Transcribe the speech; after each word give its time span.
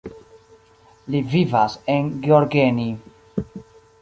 Li 1.15 1.21
vivas 1.33 1.77
en 1.97 2.09
Gheorgheni. 2.25 2.89